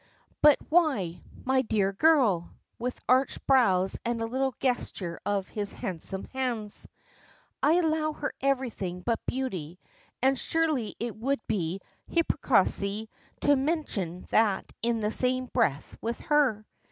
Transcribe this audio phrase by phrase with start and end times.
[0.41, 6.23] "But why, my dear girl?" with arched brows and a little gesture of his handsome
[6.33, 6.89] hands.
[7.61, 9.77] "I allow her everything but beauty,
[10.19, 13.09] and surely it would be hypocrisy
[13.41, 16.65] to mention that in the same breath with her."